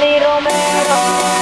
[0.00, 1.37] Little Romero.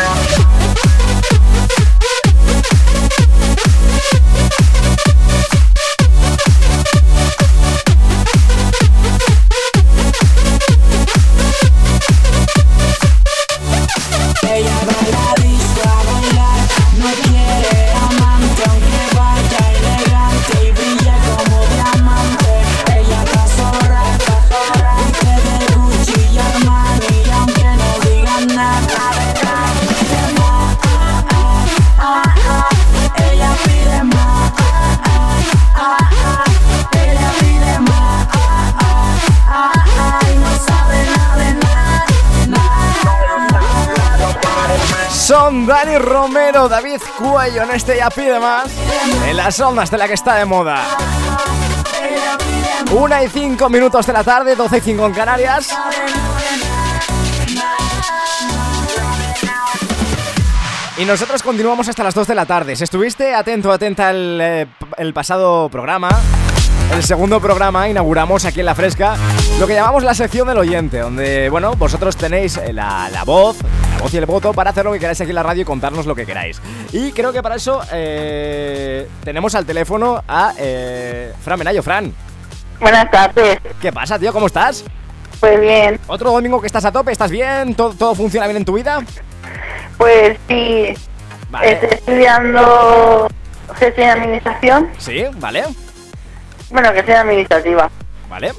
[0.00, 0.59] Bye.
[46.68, 48.70] David Cuello en este Ya Pide Más,
[49.26, 50.82] en las ondas de la que está de moda.
[52.92, 55.68] Una y cinco minutos de la tarde, 12 y 5 en Canarias.
[60.98, 62.76] Y nosotros continuamos hasta las 2 de la tarde.
[62.76, 64.66] Si estuviste atento, atenta al eh,
[64.98, 66.10] el pasado programa,
[66.92, 69.16] el segundo programa, inauguramos aquí en La Fresca
[69.58, 73.56] lo que llamamos la sección del oyente, donde, bueno, vosotros tenéis eh, la, la voz,
[74.00, 76.06] voz y el voto para hacer lo que queráis aquí en la radio y contarnos
[76.06, 76.60] lo que queráis.
[76.92, 81.82] Y creo que para eso eh, tenemos al teléfono a eh, Fran Menayo.
[81.82, 82.12] Fran,
[82.80, 83.58] Buenas tardes.
[83.80, 84.32] ¿qué pasa, tío?
[84.32, 84.84] ¿Cómo estás?
[85.38, 87.12] Pues bien, ¿Otro domingo que estás a tope?
[87.12, 87.74] ¿Estás bien?
[87.74, 89.00] ¿Todo, todo funciona bien en tu vida?
[89.98, 90.94] pues sí,
[91.50, 91.72] Vale.
[91.72, 93.28] estoy estudiando
[93.74, 95.64] gestión y administración, Sí, vale,
[96.70, 97.90] bueno, gestión administrativa,
[98.30, 98.52] vale,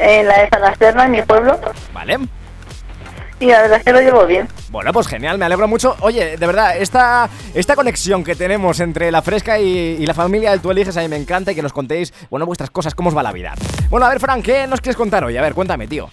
[0.00, 1.58] en la de San Lasterna, en mi pueblo,
[1.92, 2.18] vale.
[3.40, 4.48] Y la verdad es que lo llevo bien.
[4.70, 5.96] Bueno, pues genial, me alegro mucho.
[6.00, 10.50] Oye, de verdad, esta, esta conexión que tenemos entre la fresca y, y la familia
[10.50, 13.08] del Tú Eliges, a mí me encanta y que nos contéis, bueno, vuestras cosas, cómo
[13.10, 13.54] os va la vida.
[13.90, 15.36] Bueno, a ver, Fran, ¿qué nos quieres contar hoy?
[15.36, 16.08] A ver, cuéntame, tío.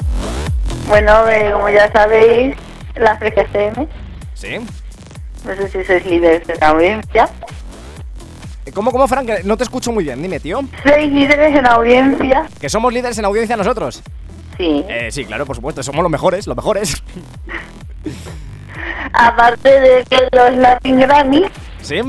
[0.87, 2.55] Bueno, eh, como ya sabéis,
[2.95, 3.87] la Fresca FM,
[4.33, 4.57] ¿Sí?
[5.45, 7.29] no sé si sois líderes de la audiencia,
[8.73, 9.25] ¿Cómo, cómo, Fran?
[9.25, 10.59] Que no te escucho muy bien, dime, tío.
[10.83, 12.47] ¿sois líderes en audiencia?
[12.59, 14.01] ¿Que somos líderes en audiencia nosotros?
[14.57, 14.85] Sí.
[14.87, 17.03] Eh, sí, claro, por supuesto, somos los mejores, los mejores.
[19.13, 21.43] Aparte de que los Latin Grammy
[21.81, 22.01] ¿Sí?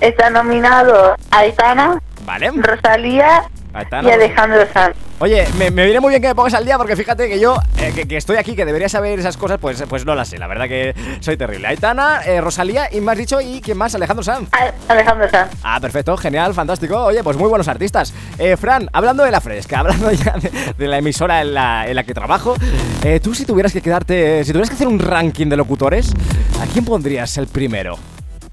[0.00, 2.50] están nominados Aitana, Vale.
[2.56, 4.08] Rosalía Aitana.
[4.08, 4.96] y Alejandro Sanz.
[5.20, 7.56] Oye, me, me viene muy bien que me pongas al día porque fíjate que yo,
[7.78, 10.38] eh, que, que estoy aquí, que debería saber esas cosas, pues, pues no las sé.
[10.38, 11.68] La verdad que soy terrible.
[11.68, 13.94] Aitana, eh, Rosalía y me has dicho, ¿y quién más?
[13.94, 14.48] Alejandro Sanz.
[14.52, 15.52] A- Alejandro Sanz.
[15.62, 16.98] Ah, perfecto, genial, fantástico.
[17.04, 18.12] Oye, pues muy buenos artistas.
[18.38, 21.94] Eh, Fran, hablando de la fresca, hablando ya de, de la emisora en la, en
[21.94, 22.56] la que trabajo,
[23.04, 26.12] eh, tú si tuvieras que quedarte, si tuvieras que hacer un ranking de locutores,
[26.60, 27.96] ¿a quién pondrías el primero?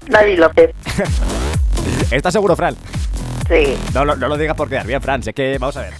[0.06, 0.70] David López.
[2.10, 2.76] ¿Estás seguro, Fran?
[3.48, 3.76] Sí.
[3.92, 5.22] No, lo- no lo digas por quedar bien, Fran.
[5.24, 5.92] Sé que, vamos a ver.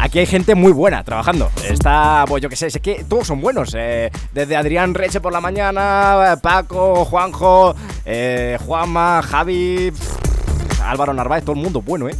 [0.00, 1.50] Aquí hay gente muy buena trabajando.
[1.68, 3.74] Está, pues yo qué sé, sé que todos son buenos.
[3.76, 7.74] eh, desde Adrián Reche por la mañana, Paco, Juanjo,
[8.04, 12.14] eh, Juanma, Javi, pff, Álvaro Narváez, todo el mundo bueno, ¿eh?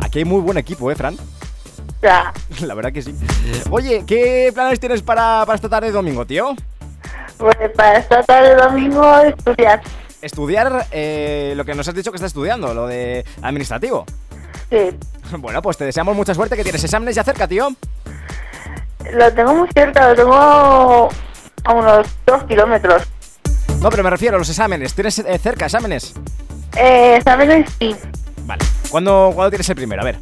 [0.00, 1.16] Aquí hay muy buen equipo, ¿eh, Fran?
[2.00, 2.32] Ya.
[2.60, 3.14] La verdad que sí.
[3.70, 6.54] Oye, ¿qué planes tienes para, para esta tarde de domingo, tío?
[7.38, 9.82] Pues para esta tarde domingo estudiar.
[10.22, 14.06] Estudiar eh, lo que nos has dicho que estás estudiando, lo de administrativo.
[14.70, 14.98] Sí.
[15.38, 17.70] Bueno, pues te deseamos mucha suerte, que tienes exámenes ya cerca, tío.
[19.12, 21.08] Lo tengo muy cerca, lo tengo
[21.64, 23.02] a unos dos kilómetros.
[23.80, 24.94] No, pero me refiero a los exámenes.
[24.94, 26.14] ¿Tienes eh, cerca exámenes?
[26.76, 27.66] Eh, ¿Sabes?
[27.78, 27.96] Sí.
[28.44, 28.64] Vale.
[28.90, 30.02] ¿Cuándo, ¿Cuándo tienes el primero?
[30.02, 30.18] A ver.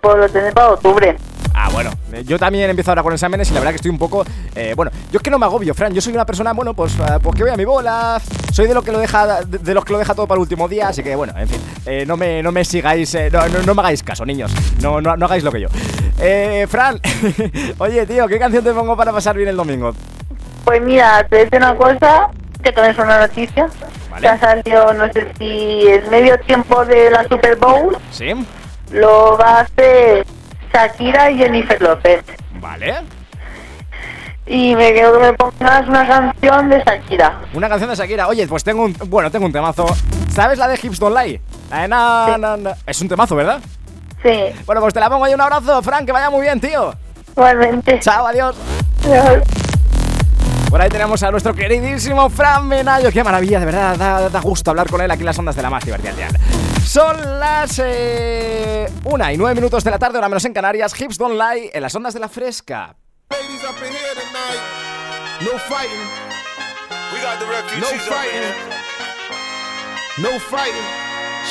[0.00, 1.16] Pues lo tendré para octubre.
[1.56, 1.90] Ah, bueno.
[2.12, 4.24] eh, Yo también empiezo ahora con exámenes y la verdad que estoy un poco...
[4.56, 5.94] eh, bueno, yo es que no me agobio, Fran.
[5.94, 8.20] Yo soy una persona, bueno, pues, eh, pues que voy a mi bola.
[8.52, 10.42] Soy de, lo que lo deja, de, de los que lo deja todo para el
[10.42, 10.88] último día.
[10.88, 11.60] Así que, bueno, en fin.
[11.86, 13.14] eh, no, me, no me sigáis...
[13.14, 14.52] eh, no, no, no me hagáis caso, niños.
[14.82, 15.68] No, no, no hagáis lo que yo.
[16.18, 17.00] Eh, Fran.
[17.78, 19.92] Oye, tío, ¿qué canción te pongo para pasar bien el domingo?
[20.64, 22.30] Pues mira, te decía una cosa
[22.62, 23.68] que también es una noticia.
[24.10, 24.22] Vale.
[24.22, 28.32] Que ha salido, no sé si el medio tiempo de la Super Bowl ¿Sí?
[28.92, 30.24] lo va a hacer
[30.74, 32.24] Shakira y Jennifer López.
[32.60, 32.96] Vale.
[34.46, 37.40] Y me quiero que me pongas una canción de Shakira.
[37.54, 38.26] Una canción de Shakira.
[38.28, 38.94] Oye, pues tengo un...
[39.06, 39.86] Bueno, tengo un temazo.
[40.34, 41.40] ¿Sabes la de Hips Don't Lie?
[41.70, 42.72] Sí.
[42.86, 43.60] Es un temazo, ¿verdad?
[44.22, 45.34] Sí, Bueno, pues te la pongo ahí.
[45.34, 46.04] Un abrazo, Fran.
[46.04, 46.92] Que vaya muy bien, tío.
[47.30, 48.00] igualmente.
[48.00, 48.56] Chao, adiós.
[49.06, 49.42] Adiós.
[50.68, 53.12] Por ahí tenemos a nuestro queridísimo Fran Menayo.
[53.12, 53.96] Qué maravilla, de verdad.
[53.96, 56.10] Da, da gusto hablar con él aquí en las ondas de la más divertida.
[56.94, 60.94] Son las eh, una y nueve minutos de la tarde, ahora menos en Canarias.
[60.96, 62.94] Hips Don't Lie en las ondas de la fresca.
[65.40, 66.06] No fighting.
[67.12, 68.54] We got the No refugees fighting.
[70.18, 70.86] No fighting.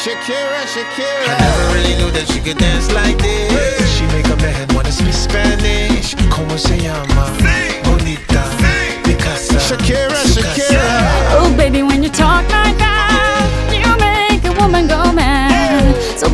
[0.01, 1.37] Shakira, I Shakira.
[1.37, 3.97] never really knew that she could dance like this.
[3.97, 6.15] She make a man wanna speak Spanish.
[6.29, 7.27] ¿Cómo se llama?
[7.83, 8.45] Bonita.
[9.03, 9.59] Picasa.
[9.59, 10.23] Shakira.
[10.23, 11.35] Shakira.
[11.37, 15.32] Oh, baby, when you talk like that, you make a woman go mad.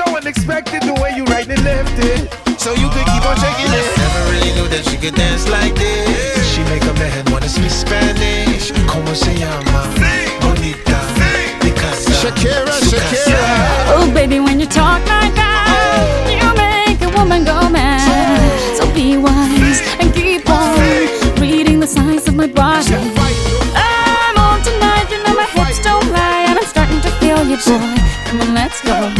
[0.00, 2.30] And everything's so unexpected, the way you right and left it.
[2.60, 3.98] So you could keep on shaking it.
[3.98, 6.46] Never really knew that she could dance like this.
[6.52, 8.72] She make a man wanna speak Spanish.
[8.86, 9.84] ¿Cómo se llama?
[10.40, 11.00] Bonita.
[11.60, 12.12] Picasa.
[12.12, 13.40] Shakira, Shakira.
[13.96, 16.30] Oh, baby, when you talk like that, oh.
[16.30, 18.76] you make a woman go mad.
[18.76, 20.76] So be wise and keep on
[21.40, 22.94] reading the signs of my body.
[23.74, 27.56] I'm on tonight, you know my hips don't lie, and I'm starting to feel you,
[27.56, 27.96] boy.
[28.26, 29.19] Come on, let's go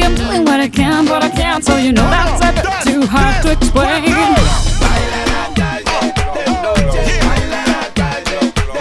[0.00, 2.64] See, I'm doing what I can, but I can't, so you know that's a bit
[2.88, 4.04] too hard to explain.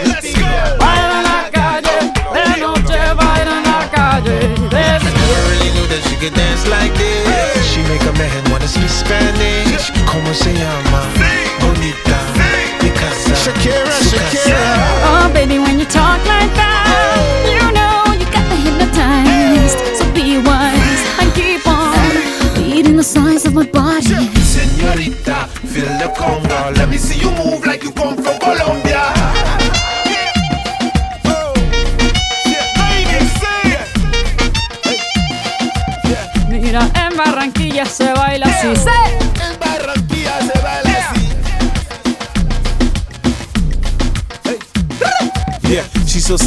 [0.08, 0.48] Let's go.
[0.80, 1.98] Baila en la calle,
[2.36, 4.38] de noche baila en la calle.
[4.72, 7.68] There's a Never really knew that she could dance like this.
[7.68, 9.92] She make a man wanna speak Spanish.
[10.08, 11.02] Como se llama?
[11.60, 12.20] Bonita.
[12.80, 13.36] Picasa.
[13.36, 13.88] Shakira, Shakira.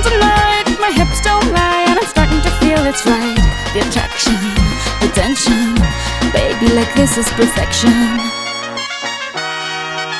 [0.00, 3.36] on tonight, my hips don't lie, and I'm starting to feel it's right.
[3.72, 4.36] The attraction,
[5.00, 5.74] the tension.
[6.32, 7.92] Baby, like this is perfection.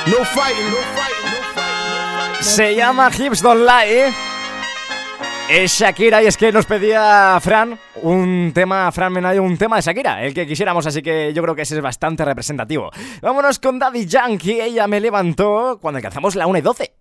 [0.06, 2.42] No fighting, no fighting, no fighting.
[2.42, 4.12] Se llama Hips Don't Lie.
[5.48, 9.82] Es Shakira y es que nos pedía Fran un tema, Fran Menayo, un tema de
[9.82, 12.90] Shakira, el que quisiéramos, así que yo creo que ese es bastante representativo.
[13.20, 16.99] Vámonos con Daddy Yankee, ella me levantó cuando alcanzamos la 1 y 12.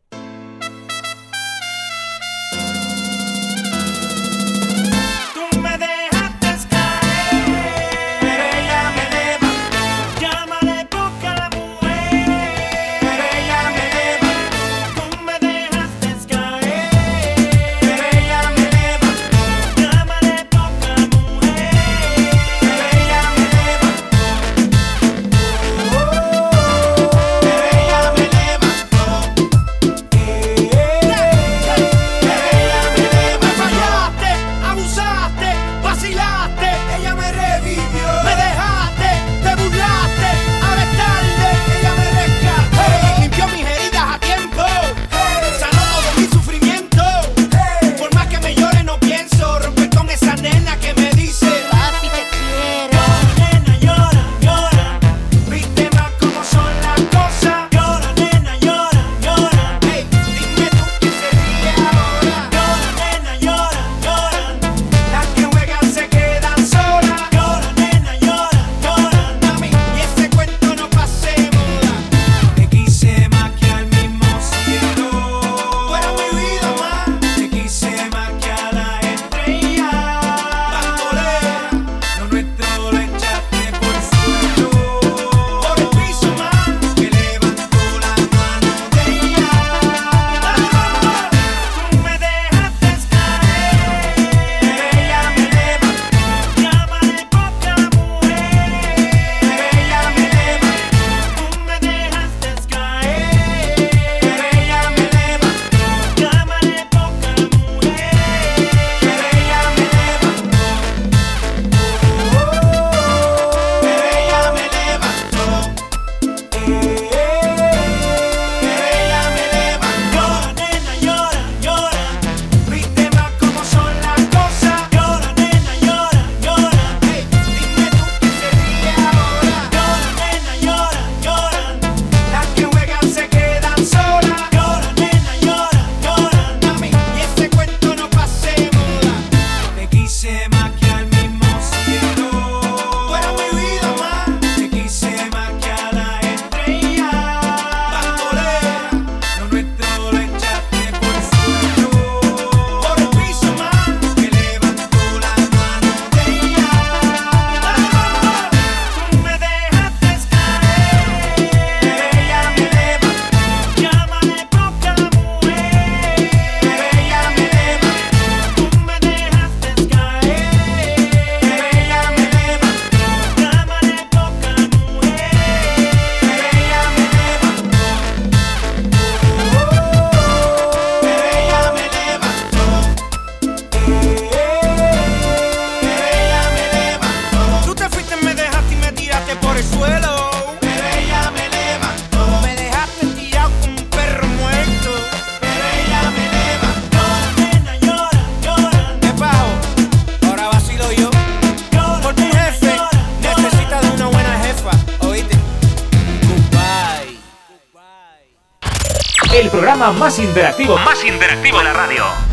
[210.20, 212.29] Interactivo, más interactivo la radio.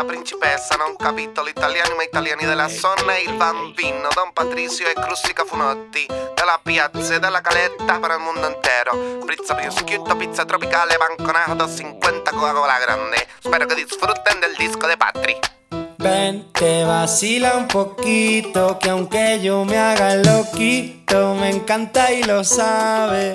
[0.00, 5.44] La principessa, non capito l'italiano, ma italiani della zona, il bambino, Don Patricio e Crustica
[5.44, 9.18] Funotti, della piazza e della caletta per il mondo intero.
[9.26, 13.26] Pizza prosciutto, pizza tropicale, banconato, 50 Coca-Cola grande.
[13.40, 15.38] Spero che disfruten del disco de Patri.
[15.98, 22.42] Ven, te vacila un poquito, que aunque yo me haga loquito, me encanta y lo
[22.42, 23.34] sabe.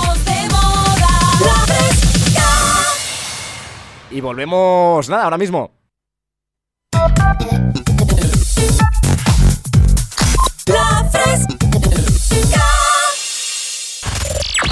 [4.11, 5.73] Y volvemos, nada, ahora mismo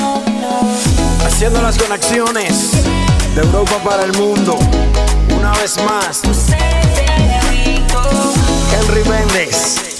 [0.00, 0.66] No.
[1.26, 2.84] Haciendo las conexiones
[3.34, 4.56] de Europa para el mundo.
[5.36, 6.22] Una vez más.
[8.72, 9.91] Henry Méndez.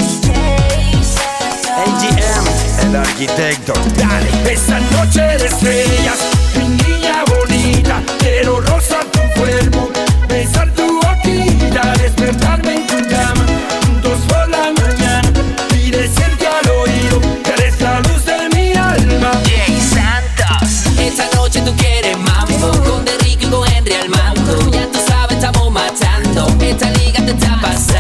[2.92, 3.72] El arquitecto.
[3.96, 6.18] Dale, esa noche de estrellas,
[6.56, 9.90] mi niña bonita, quiero rozar tu cuerpo,
[10.28, 13.46] besar tu boquita, despertarme en tu cama,
[13.84, 15.30] juntos por la mañana
[15.74, 19.32] y decirte al oído que eres la luz de mi alma.
[19.46, 20.98] Jay Santos.
[20.98, 24.70] Esta noche tú quieres mambo con De Rico y con Henry al mando.
[24.70, 26.46] Ya tú sabes, estamos matando.
[26.60, 27.91] Esta liga te está pasando.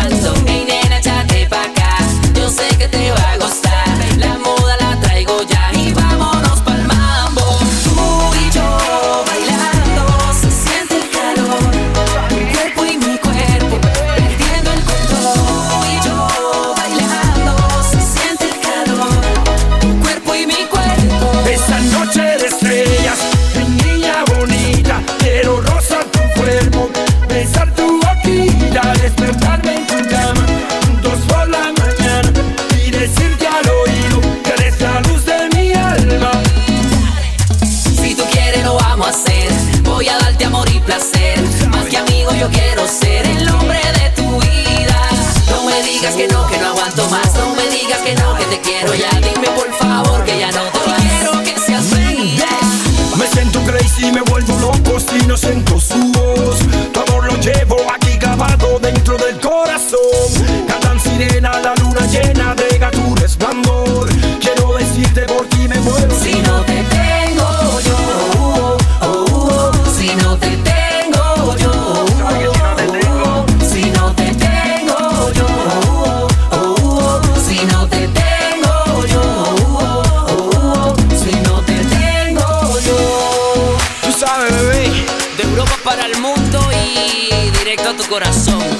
[88.12, 88.71] Corazón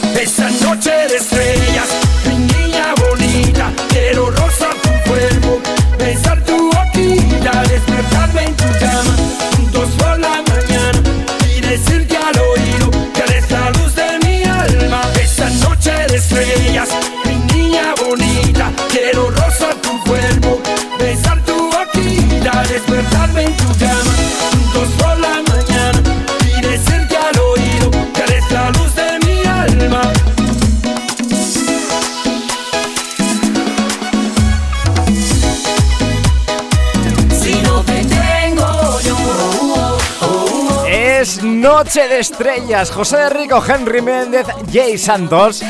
[41.94, 45.62] Noche de Estrellas, José de Rico, Henry Méndez, Jay Santos.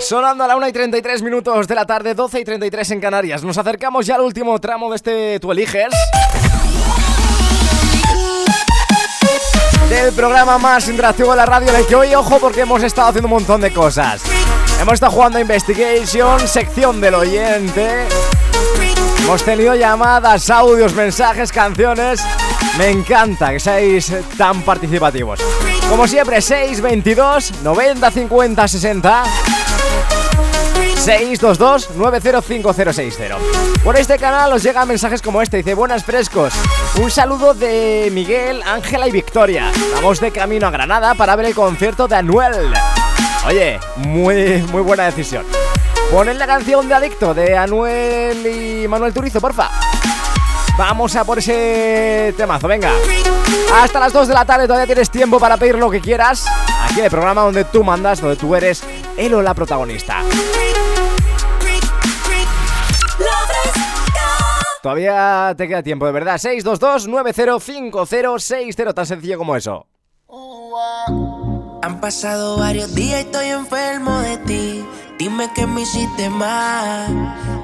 [0.00, 3.44] Sonando a la 1 y 33 minutos de la tarde, 12 y 33 en Canarias.
[3.44, 5.92] Nos acercamos ya al último tramo de este Tú Eliges.
[9.88, 13.28] Del programa más interactivo de la radio, del que hoy, ojo, porque hemos estado haciendo
[13.28, 14.20] un montón de cosas.
[14.80, 18.08] Hemos estado jugando a Investigation, sección del oyente.
[19.20, 22.20] Hemos tenido llamadas, audios, mensajes, canciones.
[22.76, 25.40] Me encanta que seáis tan participativos.
[25.88, 29.24] Como siempre, 622 90 50 60.
[30.96, 33.36] 622-905060
[33.84, 36.52] Por este canal os llegan mensajes como este Dice, buenas frescos.
[37.00, 39.72] Un saludo de Miguel, Ángela y Victoria.
[39.94, 42.74] Vamos de camino a Granada para ver el concierto de Anuel
[43.46, 45.44] Oye, muy, muy buena decisión.
[46.10, 49.70] Poned la canción de Adicto de Anuel y Manuel Turizo, porfa.
[50.76, 52.90] Vamos a por ese temazo, venga.
[53.74, 56.46] Hasta las 2 de la tarde todavía tienes tiempo para pedir lo que quieras.
[56.84, 58.82] Aquí en el programa donde tú mandas, donde tú eres
[59.16, 60.22] el o la protagonista
[64.86, 66.36] Todavía te queda tiempo, de verdad.
[66.36, 69.84] 622-9050-60, tan sencillo como eso.
[71.82, 74.86] Han pasado varios días y estoy enfermo de ti.
[75.18, 77.55] Dime que me hiciste mal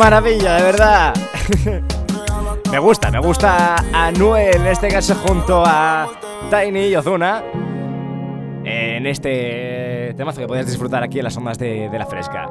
[0.00, 1.14] maravilla, de verdad.
[2.72, 6.08] me gusta, me gusta Anuel, en este caso junto a
[6.48, 7.42] Tiny y Ozuna,
[8.64, 12.48] en este temazo que podéis disfrutar aquí en las ondas de, la fresca.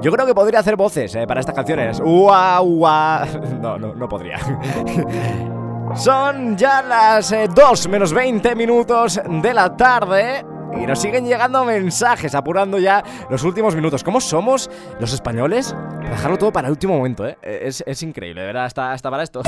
[0.00, 2.02] Yo creo que podría hacer voces eh, para estas canciones.
[2.04, 3.24] Ua, ua.
[3.60, 4.38] No, no, no podría.
[5.94, 7.48] Son ya las eh,
[7.88, 10.44] menos 20 minutos de la tarde.
[10.80, 14.02] Y nos siguen llegando mensajes, apurando ya los últimos minutos.
[14.02, 15.74] ¿Cómo somos los españoles?
[16.02, 17.36] Dejarlo todo para el último momento, ¿eh?
[17.42, 19.42] E-, es, es increíble, de verdad, hasta, para esto.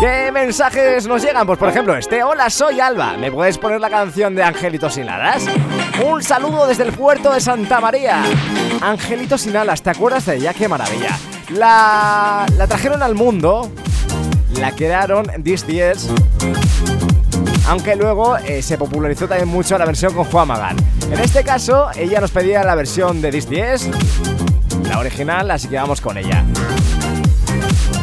[0.00, 1.46] ¿Qué mensajes nos llegan?
[1.46, 5.08] Pues por ejemplo este, hola soy Alba, ¿me puedes poner la canción de Angelitos sin
[5.08, 5.44] alas?
[6.04, 8.22] Un saludo desde el puerto de Santa María.
[8.80, 10.54] Angelitos sin alas, ¿te acuerdas de ella?
[10.54, 11.16] ¡Qué maravilla!
[11.50, 13.70] La, la trajeron al mundo,
[14.60, 16.08] la crearon 10 10
[17.68, 20.76] aunque luego eh, se popularizó también mucho la versión con Juan Magán.
[21.12, 23.90] En este caso, ella nos pedía la versión de This 10,
[24.88, 26.44] la original, así que vamos con ella.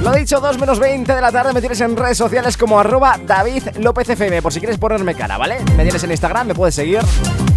[0.04, 3.20] Lo dicho, 2 menos 20 de la tarde me tienes en redes sociales como arroba
[3.26, 5.58] David López FM, por si quieres ponerme cara, ¿vale?
[5.76, 7.00] Me tienes en Instagram, me puedes seguir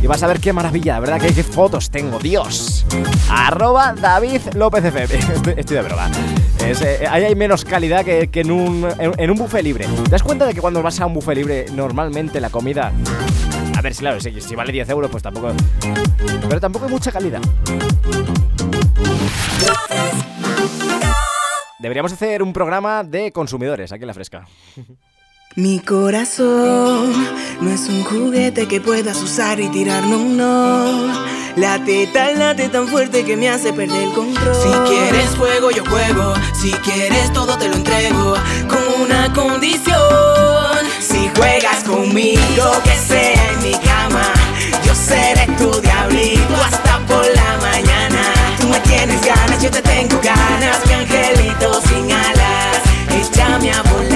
[0.01, 2.87] y vas a ver qué maravilla, de verdad que qué fotos tengo, Dios.
[3.31, 5.14] Arroba David López FM.
[5.35, 6.11] Estoy, estoy de broma.
[6.70, 9.87] Eh, ahí hay menos calidad que, en, un, en, un buffet libre.
[10.04, 12.92] ¿Te das cuenta de que cuando vas a un buffet libre normalmente la comida...
[13.74, 15.52] A ver, claro, si, si vale 10 euros pues tampoco...
[16.46, 17.40] Pero tampoco hay mucha calidad.
[21.78, 24.46] Deberíamos hacer un programa de consumidores aquí en la fresca.
[25.55, 27.13] Mi corazón
[27.61, 31.29] no es un juguete que puedas usar y tirar, no, no.
[31.57, 34.55] La teta late tan fuerte que me hace perder el control.
[34.55, 36.35] Si quieres juego, yo juego.
[36.55, 38.35] Si quieres todo, te lo entrego.
[38.69, 39.97] Con una condición.
[41.01, 44.33] Si juegas conmigo, que sea en mi cama.
[44.85, 48.21] Yo seré tu diablito hasta por la mañana.
[48.61, 50.87] Tú me tienes ganas, yo te tengo ganas.
[50.87, 54.08] Mi angelito sin alas, échame a volar.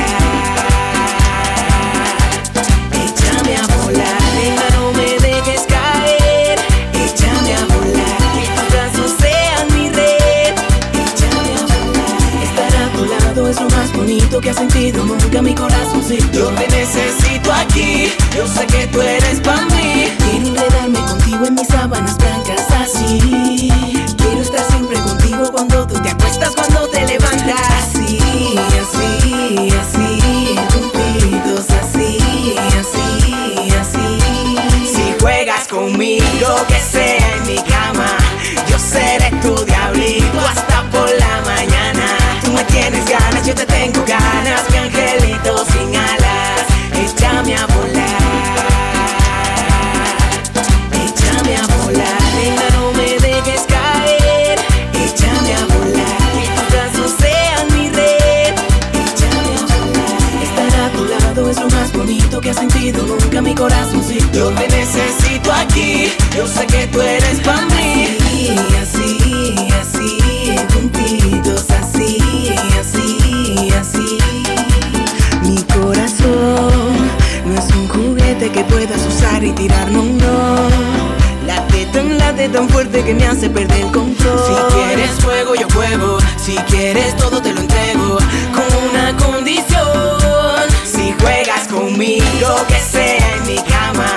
[91.73, 94.17] Conmigo, que sea en mi cama.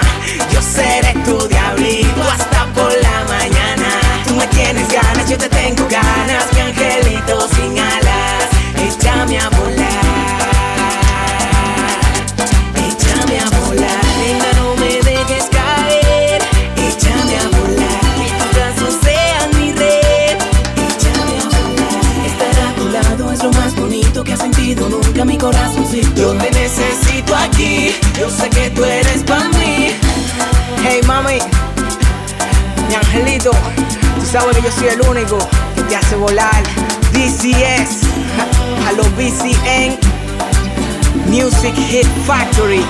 [0.52, 3.88] Yo seré tu diablito hasta por la mañana.
[4.28, 5.85] Tú me tienes ganas, yo te tengo
[28.20, 29.92] yo sé que tú eres para mí.
[30.84, 31.40] Hey mami,
[32.88, 33.52] mi angelito,
[34.16, 35.38] tú sabes que yo soy el único
[35.76, 36.64] que te hace volar.
[37.12, 38.04] DCS,
[38.88, 39.98] a los BCN.
[41.28, 42.86] Music Hit Factory.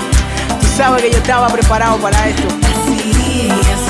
[0.59, 2.47] Tú sabes que yo estaba preparado para esto.
[2.47, 3.84] Así, así,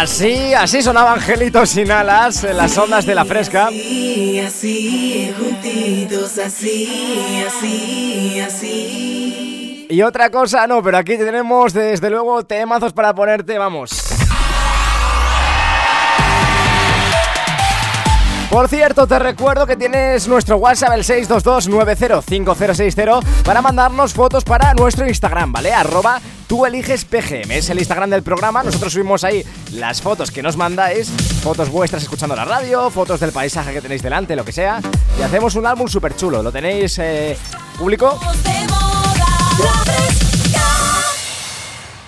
[0.00, 0.54] así.
[0.54, 3.66] Así, sonaba Angelito sin alas en las ondas de la fresca.
[3.66, 9.86] Así, así, juntitos, así, así, así.
[9.90, 13.90] Y otra cosa, no, pero aquí tenemos desde luego temazos para ponerte, vamos.
[18.50, 25.06] Por cierto, te recuerdo que tienes nuestro WhatsApp el 622-905060 para mandarnos fotos para nuestro
[25.06, 25.70] Instagram, ¿vale?
[25.72, 26.18] Arroba
[26.48, 28.64] tú eliges PGM, es el Instagram del programa.
[28.64, 31.10] Nosotros subimos ahí las fotos que nos mandáis,
[31.42, 34.80] fotos vuestras escuchando la radio, fotos del paisaje que tenéis delante, lo que sea.
[35.18, 36.42] Y hacemos un álbum súper chulo.
[36.42, 37.36] ¿Lo tenéis eh,
[37.78, 38.18] público?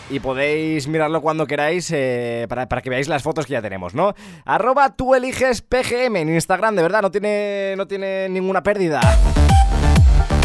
[0.08, 3.94] y podéis mirarlo cuando queráis eh, para, para, que veáis las fotos que ya tenemos,
[3.94, 4.14] ¿no?
[4.44, 9.00] Arroba tú eliges PGM en Instagram, de verdad, no tiene, no tiene ninguna pérdida.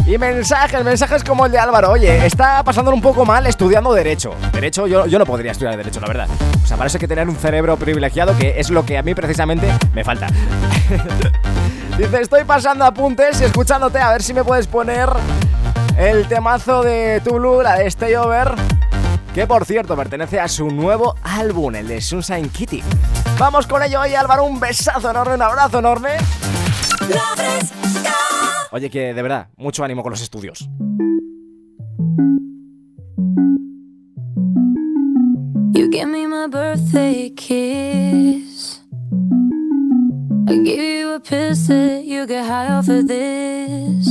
[0.07, 1.91] Y mensajes, mensajes como el de Álvaro.
[1.91, 4.35] Oye, está pasando un poco mal estudiando Derecho.
[4.51, 6.27] Derecho, yo, yo no podría estudiar Derecho, la verdad.
[6.63, 9.67] O sea, parece que tener un cerebro privilegiado, que es lo que a mí precisamente
[9.93, 10.27] me falta.
[11.97, 15.09] Dice, estoy pasando apuntes y escuchándote, a ver si me puedes poner
[15.97, 18.53] el temazo de Tulu, la de Stay Over
[19.35, 22.81] que por cierto pertenece a su nuevo álbum, el de Sunshine Kitty.
[23.37, 26.11] Vamos con ello hoy, Álvaro, un besazo enorme, un abrazo enorme.
[28.71, 30.69] Oye, que de verdad, mucho ánimo con los estudios.
[35.73, 38.81] You give me my birthday kiss.
[40.47, 44.07] I give you a piss that you get high off of this.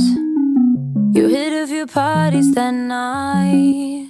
[1.13, 4.09] You hit a few parties that night.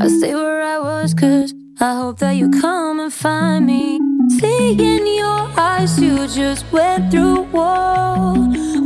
[0.00, 4.00] I stay where I was cause I hope that you come and find me.
[4.40, 8.36] See in your eyes, you just went through wall.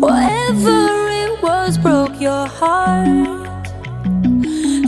[0.06, 3.68] Whatever it was broke your heart.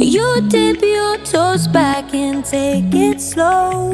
[0.00, 3.90] You dip your toes back and take it slow.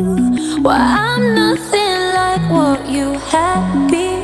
[0.63, 4.20] Well, I'm nothing like what you had before.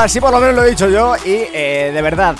[0.00, 1.14] Así por lo menos lo he dicho yo.
[1.24, 2.36] Y eh, de verdad,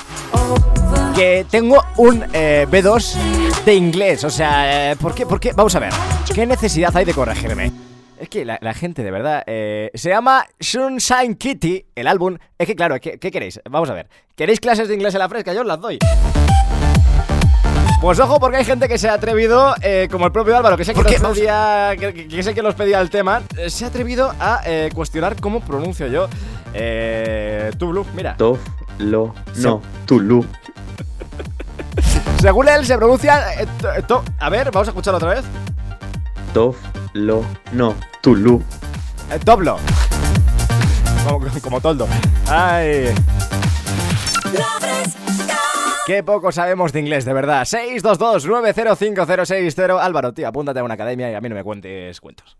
[1.15, 4.25] que tengo un eh, B2 de inglés.
[4.25, 5.27] O sea, eh, ¿por qué?
[5.27, 5.53] ¿por qué?
[5.53, 5.93] Vamos a ver,
[6.35, 7.73] ¿qué necesidad hay de corregirme?
[8.19, 12.37] Es que la, la gente, de verdad, eh, se llama Sunshine Kitty, el álbum.
[12.59, 13.61] Es que, claro, ¿qué, qué queréis?
[13.69, 14.09] Vamos a ver.
[14.37, 15.55] ¿Queréis clases de inglés en la fresca?
[15.55, 15.99] Yo os las doy.
[18.01, 20.87] Pues ojo, porque hay gente que se ha atrevido, eh, como el propio Álvaro, que
[20.87, 23.89] sé que, nos pedía, que, que sé que nos pedía el tema, eh, se ha
[23.89, 26.27] atrevido a eh, cuestionar cómo pronuncio yo
[26.75, 28.07] eh, tu blue.
[28.15, 28.59] Mira, Tof,
[28.99, 30.45] lo, no, Tulu.
[32.41, 33.61] según él se pronuncia.
[33.61, 35.45] eh, to- eh, to- a ver, vamos a escucharlo otra vez.
[36.55, 36.77] Tof,
[37.15, 38.63] lo, no, Tulu.
[39.33, 39.79] Eh, Doblo.
[41.27, 42.07] Como, como toldo.
[42.49, 43.13] Ay.
[46.07, 47.63] Qué poco sabemos de inglés, de verdad.
[47.63, 50.01] 622-905060.
[50.01, 52.57] Álvaro, tío, apúntate a una academia y a mí no me cuentes cuentos.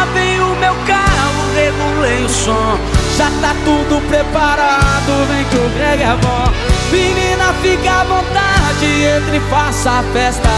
[0.00, 2.78] Lavei o meu carro, regulei o som.
[3.16, 6.52] Já tá tudo preparado, vem que o Greg é bom.
[6.90, 10.48] Menina, fica à vontade, entre e faça a festa.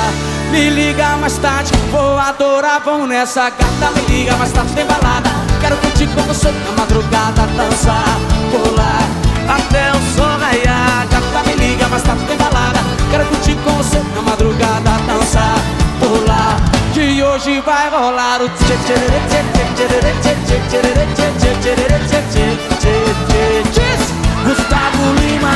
[0.51, 3.91] Me liga mais tarde, vou adorar, vão nessa gata.
[3.97, 5.31] Me liga mais tarde, tem balada.
[5.61, 8.17] Quero curtir com você na madrugada, dançar,
[8.51, 9.09] pular.
[9.49, 12.81] Até o sol raiar, gata, me liga mais tarde, tem balada.
[13.11, 15.02] Quero curtir com você na madrugada,
[17.45, 18.41] she baigolar
[24.45, 25.52] Gustavo Lima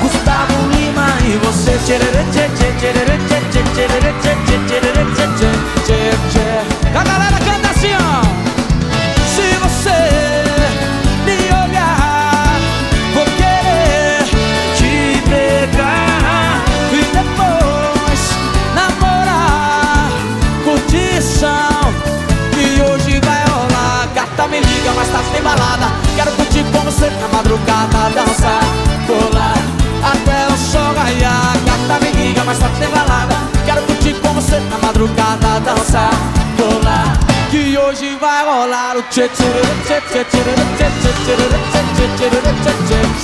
[0.00, 1.68] Gustavo Lima e você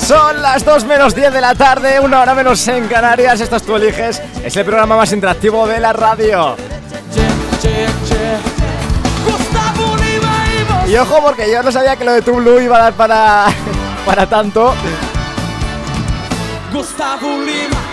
[0.06, 3.40] Son las 2 menos 10 de la tarde, una hora menos en Canarias.
[3.40, 4.20] Estas tú eliges.
[4.42, 6.56] Es el programa más interactivo de la radio.
[10.88, 13.46] Y ojo, porque yo no sabía que lo de Tu iba a dar para,
[14.06, 14.74] para tanto.
[16.72, 17.83] Gustavo Lima.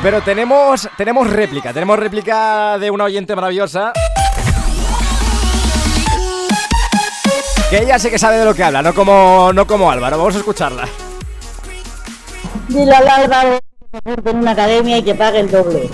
[0.00, 3.92] Pero tenemos, tenemos réplica, tenemos réplica de una oyente maravillosa.
[7.68, 10.16] Que ella sí que sabe de lo que habla, no como, no como Álvaro.
[10.16, 10.88] Vamos a escucharla.
[12.68, 13.58] Dile al Álvaro
[13.92, 15.90] que se en una academia y que pague el doble.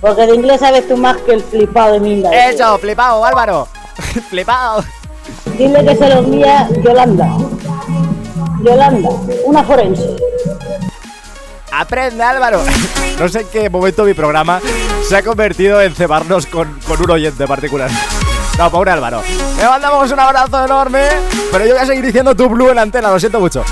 [0.00, 2.30] Porque de inglés sabes tú más que el flipado de Minda.
[2.48, 3.68] Eso, flipado, Álvaro.
[4.30, 4.82] flipado.
[5.58, 7.28] Dile que se lo envía Yolanda.
[8.64, 9.10] Yolanda,
[9.44, 10.16] una forense.
[11.72, 12.62] Aprende, Álvaro.
[13.18, 14.60] No sé en qué momento mi programa
[15.08, 17.90] se ha convertido en cebarnos con, un oyente particular.
[18.58, 19.22] No, pobre Álvaro.
[19.56, 21.08] Le mandamos un abrazo enorme,
[21.50, 23.64] pero yo voy a seguir diciendo tu blue en la antena, lo siento mucho.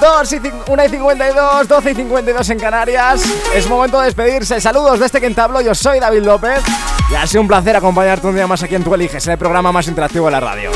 [0.00, 3.20] 2 y cin- 1 y 52, 12 y 52 en Canarias.
[3.52, 4.60] Es momento de despedirse.
[4.60, 5.60] Saludos desde quien te hablo.
[5.60, 6.62] Yo soy David López.
[7.10, 9.72] Y ha sido un placer acompañarte un día más aquí en Tu Eliges, el programa
[9.72, 10.70] más interactivo de la radio.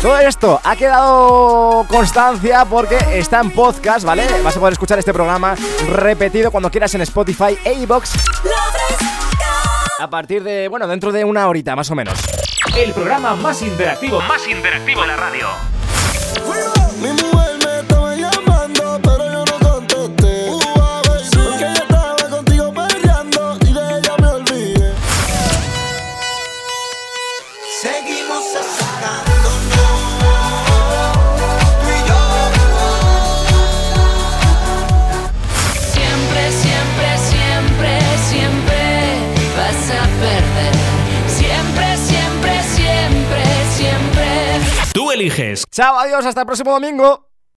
[0.00, 4.24] Todo esto ha quedado constancia porque está en podcast, ¿vale?
[4.42, 5.54] Vas a poder escuchar este programa
[5.90, 8.14] repetido cuando quieras en Spotify e iVoox.
[9.98, 12.18] A partir de, bueno, dentro de una horita más o menos.
[12.74, 15.48] El programa más interactivo, más interactivo de la radio.
[45.70, 47.29] Chao, adiós, hasta el próximo domingo.